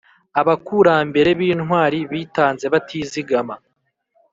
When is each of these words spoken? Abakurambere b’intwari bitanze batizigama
Abakurambere 0.41 1.29
b’intwari 1.39 1.99
bitanze 2.11 2.65
batizigama 2.73 3.55